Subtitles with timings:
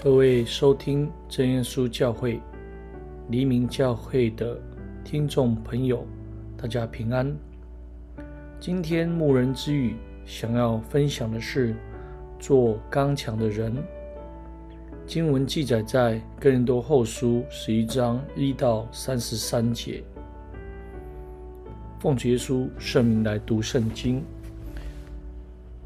[0.00, 2.40] 各位收听真耶稣教会
[3.30, 4.56] 黎明教会的
[5.02, 6.06] 听众朋友，
[6.56, 7.36] 大家平安。
[8.60, 11.74] 今天牧人之语想要分享的是
[12.38, 13.74] 做刚强的人。
[15.04, 20.00] 经文记载在哥林多后书十一章一到三十三节。
[21.98, 24.22] 奉主耶稣圣名来读圣经。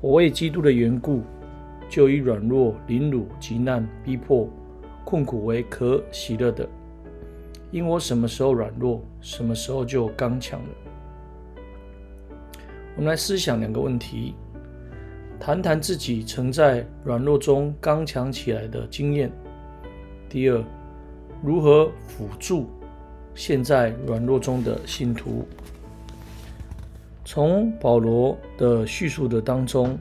[0.03, 1.23] 我为基督的缘故。
[1.93, 4.49] 就以软弱、凌辱、极难、逼迫、
[5.05, 6.67] 困苦为可喜乐的，
[7.71, 10.69] 因我什么时候软弱，什么时候就刚强了。
[12.97, 14.35] 我们来思想两个问题，
[15.39, 19.31] 谈谈自己曾在软弱中刚强起来的经验。
[20.31, 20.65] 第二，
[21.43, 22.71] 如何辅助
[23.35, 25.45] 现在软弱中的信徒？
[27.23, 29.99] 从保罗的叙述的当中。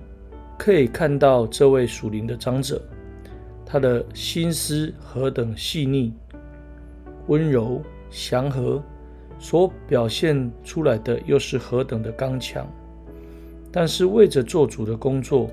[0.61, 2.79] 可以看到这位属灵的长者，
[3.65, 6.13] 他的心思何等细腻、
[7.25, 7.81] 温柔、
[8.11, 8.79] 祥和，
[9.39, 12.71] 所表现出来的又是何等的刚强。
[13.71, 15.49] 但是为着做主的工作，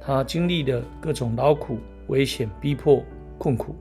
[0.00, 3.02] 他经历了各种劳苦、危险、逼迫、
[3.38, 3.74] 困苦。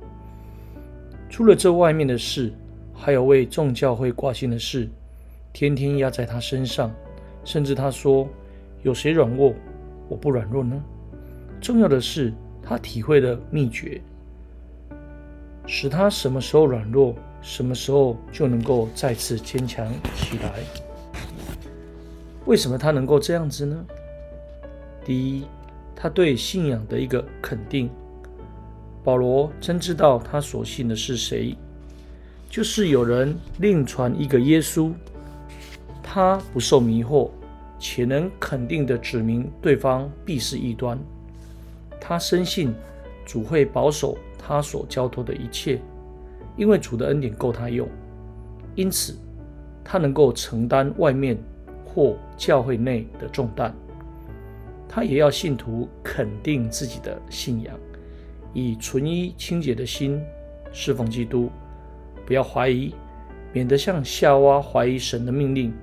[1.29, 2.51] 除了这外面的事，
[2.91, 4.89] 还有为众教会挂心的事，
[5.53, 6.91] 天天压在他身上。
[7.43, 8.27] 甚至他说
[8.81, 9.53] ：“有谁软弱？”
[10.11, 10.75] 我不软弱呢？
[11.61, 14.01] 重要的是，他体会的秘诀，
[15.65, 20.59] 使他什么时候软弱，什么时候就能够再次坚强起来。
[22.45, 23.85] 为什么他能够这样子呢？
[25.05, 25.45] 第一，
[25.95, 27.89] 他对信仰的一个肯定。
[29.05, 31.55] 保罗真知道他所信的是谁，
[32.49, 34.91] 就是有人另传一个耶稣，
[36.03, 37.29] 他不受迷惑。
[37.83, 40.99] 且能肯定地指明对方必是异端。
[41.99, 42.71] 他深信
[43.25, 45.81] 主会保守他所交托的一切，
[46.55, 47.87] 因为主的恩典够他用。
[48.75, 49.17] 因此，
[49.83, 51.35] 他能够承担外面
[51.83, 53.73] 或教会内的重担。
[54.87, 57.75] 他也要信徒肯定自己的信仰，
[58.53, 60.21] 以纯一清洁的心
[60.71, 61.49] 侍奉基督，
[62.27, 62.93] 不要怀疑，
[63.51, 65.73] 免得像夏娃怀疑神的命令。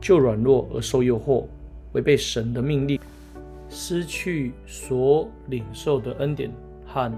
[0.00, 1.44] 就软弱而受诱惑，
[1.92, 2.98] 违背神的命令，
[3.68, 6.50] 失去所领受的恩典
[6.86, 7.12] 和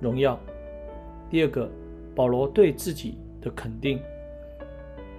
[0.00, 0.38] 荣耀。
[1.30, 1.70] 第二个，
[2.14, 4.00] 保罗对自己的肯定，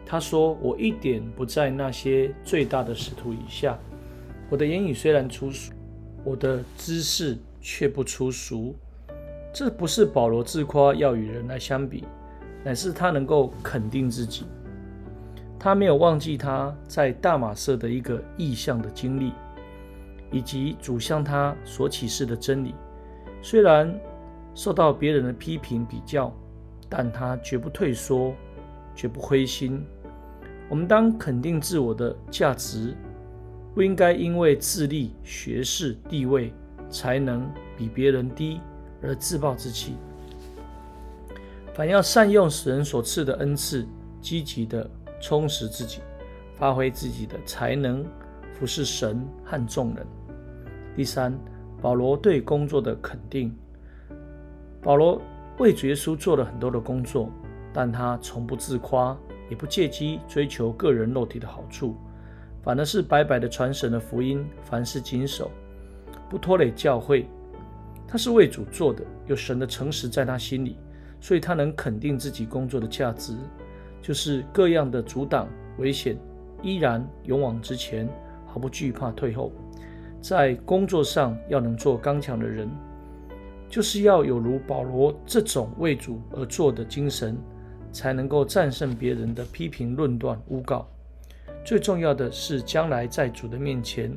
[0.06, 3.78] 他说：“我一点不在那些最大的使徒以下。
[4.50, 5.72] 我的言语虽然粗俗，
[6.24, 8.75] 我的知识却不粗俗。”
[9.53, 12.03] 这不是保罗自夸要与人来相比，
[12.63, 14.45] 乃是他能够肯定自己。
[15.59, 19.34] 他没有忘记他在大马色的一个异象的经历，
[20.31, 22.75] 以及主向他所启示的真理。
[23.41, 23.94] 虽然
[24.53, 26.31] 受到别人的批评比较，
[26.88, 28.34] 但他绝不退缩，
[28.95, 29.84] 绝不灰心。
[30.69, 32.95] 我们当肯定自我的价值，
[33.74, 36.53] 不应该因为智力、学识、地位、
[36.89, 38.62] 才能比别人低
[39.01, 39.95] 而自暴自弃。
[41.74, 43.88] 反要善用神所赐的恩赐，
[44.22, 44.89] 积极的。
[45.19, 46.01] 充实自己，
[46.55, 48.05] 发挥自己的才能，
[48.53, 50.05] 服侍神和众人。
[50.95, 51.38] 第三，
[51.81, 53.56] 保罗对工作的肯定。
[54.81, 55.22] 保罗
[55.57, 57.29] 为主耶稣做了很多的工作，
[57.73, 59.17] 但他从不自夸，
[59.50, 61.95] 也不借机追求个人肉体的好处，
[62.63, 65.51] 反而是白白的传神的福音，凡事谨守，
[66.29, 67.27] 不拖累教会。
[68.07, 70.77] 他是为主做的，有神的诚实在他心里，
[71.19, 73.35] 所以他能肯定自己工作的价值。
[74.07, 76.18] 就是各样的阻挡、危险，
[76.62, 78.07] 依然勇往直前，
[78.45, 79.51] 毫不惧怕退后。
[80.22, 82.69] 在工作上要能做刚强的人，
[83.68, 87.38] 就是要有如保罗这种为主而做的精神，
[87.91, 90.88] 才能够战胜别人的批评、论断、诬告。
[91.66, 94.16] 最重要的是，将来在主的面前，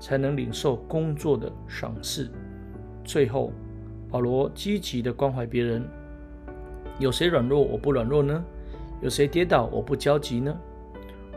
[0.00, 2.30] 才能领受工作的赏赐。
[3.04, 3.52] 最后，
[4.08, 5.84] 保罗积极的关怀别人。
[6.98, 8.42] 有谁软弱，我不软弱呢？
[9.00, 10.56] 有谁跌倒，我不焦急呢？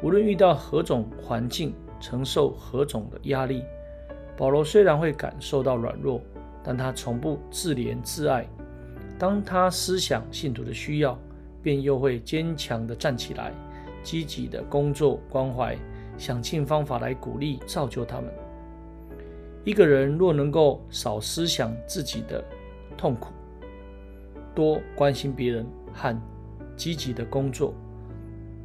[0.01, 3.63] 无论遇到何种环境，承受何种的压力，
[4.38, 6.21] 保罗虽然会感受到软弱，
[6.63, 8.47] 但他从不自怜自爱。
[9.17, 11.19] 当他思想信徒的需要，
[11.61, 13.51] 便又会坚强地站起来，
[14.01, 15.77] 积极地工作关怀，
[16.17, 18.31] 想尽方法来鼓励造就他们。
[19.65, 22.41] 一个人若能够少思想自己的
[22.97, 23.33] 痛苦，
[24.56, 26.17] 多关心别人和
[26.80, 27.74] 积极的工作，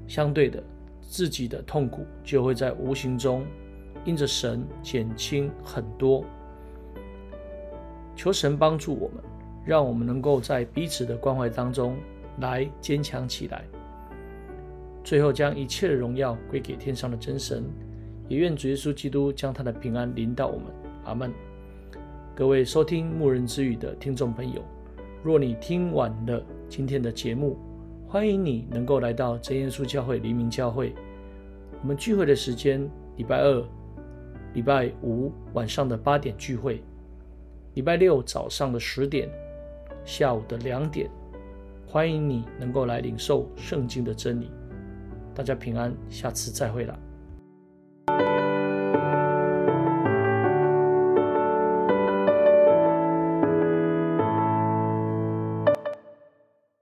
[0.07, 0.63] 相对的，
[1.01, 3.45] 自己的痛苦就会在无形中
[4.05, 6.25] 因着神减轻很多。
[8.15, 9.17] 求神帮助我们，
[9.67, 11.97] 让我们能够在彼此的关怀当中
[12.39, 13.65] 来坚强起来。
[15.03, 17.65] 最后，将一切的荣耀归给天上的真神，
[18.29, 20.67] 也愿主耶稣基督将他的平安临到我们。
[21.05, 21.33] 阿门。
[22.33, 24.63] 各位收听牧人之语的听众朋友，
[25.25, 27.59] 若你听完了今天的节目，
[28.15, 30.95] 欢迎你能够来到真耶稣教会黎明教会。
[31.83, 33.67] 我们聚会的时间：礼拜二、
[34.53, 36.81] 礼拜五晚上的八点聚会，
[37.75, 39.29] 礼拜六早上的十点，
[40.05, 41.11] 下午的两点。
[41.89, 44.49] 欢迎你能够来领受圣经的真理。
[45.35, 46.97] 大家平安，下次再会了。